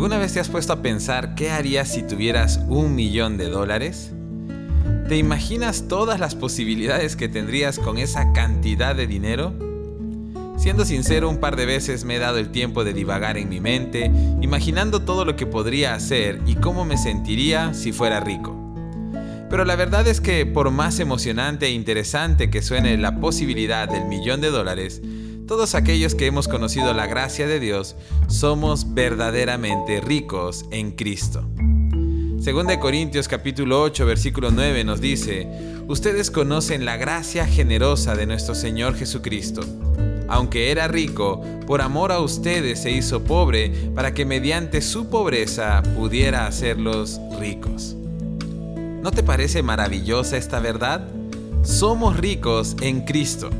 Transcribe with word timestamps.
vez 0.00 0.32
te 0.32 0.40
has 0.40 0.48
puesto 0.48 0.72
a 0.72 0.82
pensar 0.82 1.34
qué 1.34 1.50
harías 1.50 1.92
si 1.92 2.02
tuvieras 2.02 2.60
un 2.68 2.94
millón 2.94 3.36
de 3.36 3.48
dólares? 3.48 4.12
¿Te 5.08 5.16
imaginas 5.16 5.88
todas 5.88 6.18
las 6.20 6.34
posibilidades 6.34 7.16
que 7.16 7.28
tendrías 7.28 7.78
con 7.78 7.98
esa 7.98 8.32
cantidad 8.32 8.94
de 8.94 9.06
dinero? 9.06 9.52
Siendo 10.56 10.84
sincero, 10.84 11.28
un 11.28 11.38
par 11.38 11.56
de 11.56 11.66
veces 11.66 12.04
me 12.04 12.16
he 12.16 12.18
dado 12.18 12.38
el 12.38 12.50
tiempo 12.50 12.84
de 12.84 12.92
divagar 12.92 13.36
en 13.36 13.48
mi 13.48 13.60
mente, 13.60 14.10
imaginando 14.40 15.02
todo 15.02 15.24
lo 15.24 15.36
que 15.36 15.46
podría 15.46 15.94
hacer 15.94 16.40
y 16.46 16.54
cómo 16.54 16.84
me 16.84 16.96
sentiría 16.96 17.74
si 17.74 17.92
fuera 17.92 18.20
rico. 18.20 18.56
Pero 19.50 19.64
la 19.64 19.76
verdad 19.76 20.06
es 20.06 20.20
que 20.20 20.46
por 20.46 20.70
más 20.70 21.00
emocionante 21.00 21.66
e 21.66 21.72
interesante 21.72 22.48
que 22.48 22.62
suene 22.62 22.96
la 22.96 23.20
posibilidad 23.20 23.88
del 23.88 24.06
millón 24.06 24.40
de 24.40 24.50
dólares, 24.50 25.02
todos 25.52 25.74
aquellos 25.74 26.14
que 26.14 26.24
hemos 26.24 26.48
conocido 26.48 26.94
la 26.94 27.06
gracia 27.06 27.46
de 27.46 27.60
Dios 27.60 27.94
somos 28.26 28.94
verdaderamente 28.94 30.00
ricos 30.00 30.64
en 30.70 30.92
Cristo. 30.92 31.46
Según 32.40 32.66
de 32.68 32.78
Corintios 32.80 33.28
capítulo 33.28 33.82
8 33.82 34.06
versículo 34.06 34.50
9 34.50 34.82
nos 34.84 35.02
dice, 35.02 35.46
ustedes 35.88 36.30
conocen 36.30 36.86
la 36.86 36.96
gracia 36.96 37.44
generosa 37.46 38.16
de 38.16 38.24
nuestro 38.24 38.54
Señor 38.54 38.96
Jesucristo. 38.96 39.60
Aunque 40.26 40.70
era 40.70 40.88
rico, 40.88 41.42
por 41.66 41.82
amor 41.82 42.12
a 42.12 42.20
ustedes 42.20 42.80
se 42.80 42.90
hizo 42.90 43.22
pobre 43.22 43.90
para 43.94 44.14
que 44.14 44.24
mediante 44.24 44.80
su 44.80 45.10
pobreza 45.10 45.82
pudiera 45.94 46.46
hacerlos 46.46 47.20
ricos. 47.38 47.94
¿No 49.02 49.10
te 49.10 49.22
parece 49.22 49.62
maravillosa 49.62 50.38
esta 50.38 50.60
verdad? 50.60 51.06
Somos 51.62 52.16
ricos 52.16 52.74
en 52.80 53.02
Cristo. 53.02 53.50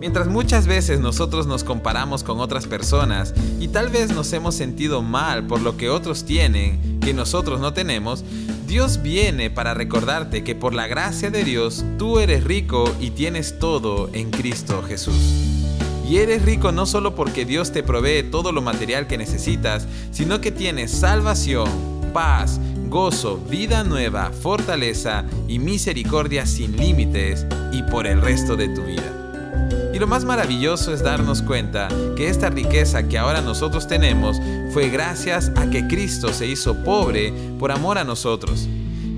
Mientras 0.00 0.28
muchas 0.28 0.68
veces 0.68 1.00
nosotros 1.00 1.48
nos 1.48 1.64
comparamos 1.64 2.22
con 2.22 2.38
otras 2.38 2.66
personas 2.66 3.34
y 3.58 3.68
tal 3.68 3.88
vez 3.88 4.14
nos 4.14 4.32
hemos 4.32 4.54
sentido 4.54 5.02
mal 5.02 5.46
por 5.48 5.60
lo 5.60 5.76
que 5.76 5.90
otros 5.90 6.24
tienen 6.24 7.00
que 7.00 7.12
nosotros 7.12 7.60
no 7.60 7.72
tenemos, 7.72 8.24
Dios 8.68 9.02
viene 9.02 9.50
para 9.50 9.74
recordarte 9.74 10.44
que 10.44 10.54
por 10.54 10.72
la 10.72 10.86
gracia 10.86 11.30
de 11.30 11.42
Dios 11.42 11.84
tú 11.98 12.20
eres 12.20 12.44
rico 12.44 12.84
y 13.00 13.10
tienes 13.10 13.58
todo 13.58 14.08
en 14.12 14.30
Cristo 14.30 14.84
Jesús. 14.86 15.16
Y 16.08 16.18
eres 16.18 16.44
rico 16.44 16.70
no 16.70 16.86
solo 16.86 17.16
porque 17.16 17.44
Dios 17.44 17.72
te 17.72 17.82
provee 17.82 18.22
todo 18.22 18.52
lo 18.52 18.62
material 18.62 19.08
que 19.08 19.18
necesitas, 19.18 19.88
sino 20.12 20.40
que 20.40 20.52
tienes 20.52 20.92
salvación, 20.92 21.68
paz, 22.12 22.60
gozo, 22.88 23.38
vida 23.50 23.82
nueva, 23.82 24.30
fortaleza 24.30 25.24
y 25.48 25.58
misericordia 25.58 26.46
sin 26.46 26.76
límites 26.76 27.46
y 27.72 27.82
por 27.82 28.06
el 28.06 28.22
resto 28.22 28.56
de 28.56 28.68
tu 28.68 28.82
vida. 28.82 29.27
Y 29.98 30.00
lo 30.00 30.06
más 30.06 30.24
maravilloso 30.24 30.94
es 30.94 31.02
darnos 31.02 31.42
cuenta 31.42 31.88
que 32.16 32.28
esta 32.28 32.50
riqueza 32.50 33.08
que 33.08 33.18
ahora 33.18 33.40
nosotros 33.40 33.88
tenemos 33.88 34.40
fue 34.72 34.90
gracias 34.90 35.50
a 35.56 35.70
que 35.70 35.88
Cristo 35.88 36.32
se 36.32 36.46
hizo 36.46 36.84
pobre 36.84 37.34
por 37.58 37.72
amor 37.72 37.98
a 37.98 38.04
nosotros. 38.04 38.68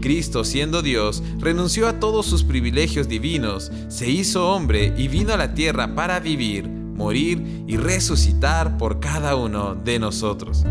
Cristo, 0.00 0.42
siendo 0.42 0.80
Dios, 0.80 1.22
renunció 1.38 1.86
a 1.86 2.00
todos 2.00 2.24
sus 2.24 2.44
privilegios 2.44 3.08
divinos, 3.08 3.70
se 3.88 4.08
hizo 4.08 4.48
hombre 4.48 4.94
y 4.96 5.08
vino 5.08 5.34
a 5.34 5.36
la 5.36 5.52
tierra 5.52 5.94
para 5.94 6.18
vivir, 6.18 6.66
morir 6.66 7.62
y 7.66 7.76
resucitar 7.76 8.78
por 8.78 9.00
cada 9.00 9.36
uno 9.36 9.74
de 9.74 9.98
nosotros. 9.98 10.64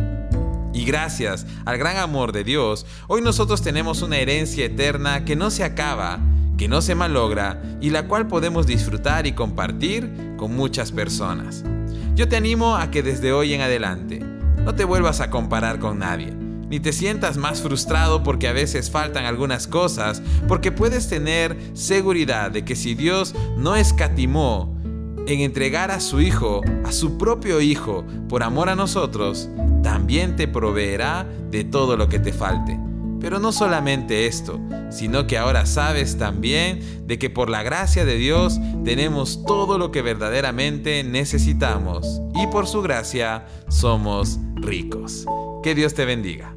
Y 0.73 0.85
gracias 0.85 1.45
al 1.65 1.77
gran 1.77 1.97
amor 1.97 2.31
de 2.31 2.43
Dios, 2.43 2.87
hoy 3.07 3.21
nosotros 3.21 3.61
tenemos 3.61 4.01
una 4.01 4.17
herencia 4.17 4.65
eterna 4.65 5.23
que 5.23 5.35
no 5.35 5.51
se 5.51 5.63
acaba 5.63 6.19
que 6.59 6.67
no 6.67 6.81
se 6.81 6.93
malogra 6.93 7.61
y 7.79 7.89
la 7.89 8.05
cual 8.05 8.27
podemos 8.27 8.67
disfrutar 8.67 9.25
y 9.25 9.31
compartir 9.31 10.35
con 10.35 10.57
muchas 10.57 10.91
personas. 10.91 11.63
Yo 12.15 12.27
te 12.27 12.35
animo 12.35 12.75
a 12.75 12.91
que 12.91 13.01
desde 13.01 13.31
hoy 13.31 13.53
en 13.53 13.61
adelante 13.61 14.19
no 14.19 14.75
te 14.75 14.83
vuelvas 14.83 15.21
a 15.21 15.29
comparar 15.29 15.79
con 15.79 15.99
nadie, 15.99 16.33
ni 16.69 16.81
te 16.81 16.91
sientas 16.91 17.37
más 17.37 17.61
frustrado 17.61 18.23
porque 18.23 18.49
a 18.49 18.51
veces 18.51 18.91
faltan 18.91 19.23
algunas 19.23 19.67
cosas, 19.67 20.21
porque 20.49 20.73
puedes 20.73 21.07
tener 21.07 21.57
seguridad 21.75 22.51
de 22.51 22.65
que 22.65 22.75
si 22.75 22.93
Dios 22.93 23.33
no 23.55 23.77
escatimó 23.77 24.75
en 25.27 25.39
entregar 25.39 25.91
a 25.91 26.01
su 26.01 26.19
Hijo, 26.19 26.59
a 26.83 26.91
su 26.91 27.17
propio 27.17 27.61
Hijo, 27.61 28.03
por 28.27 28.43
amor 28.43 28.67
a 28.67 28.75
nosotros, 28.75 29.47
también 29.81 30.35
te 30.35 30.49
proveerá 30.49 31.25
de 31.51 31.63
todo 31.63 31.95
lo 31.95 32.09
que 32.09 32.19
te 32.19 32.33
falte. 32.33 32.88
Pero 33.19 33.39
no 33.39 33.51
solamente 33.51 34.27
esto, 34.27 34.59
sino 34.89 35.27
que 35.27 35.37
ahora 35.37 35.65
sabes 35.65 36.17
también 36.17 37.07
de 37.07 37.19
que 37.19 37.29
por 37.29 37.49
la 37.49 37.63
gracia 37.63 38.05
de 38.05 38.15
Dios 38.15 38.59
tenemos 38.83 39.43
todo 39.45 39.77
lo 39.77 39.91
que 39.91 40.01
verdaderamente 40.01 41.03
necesitamos 41.03 42.21
y 42.35 42.47
por 42.47 42.67
su 42.67 42.81
gracia 42.81 43.45
somos 43.67 44.39
ricos. 44.55 45.25
Que 45.63 45.75
Dios 45.75 45.93
te 45.93 46.05
bendiga. 46.05 46.55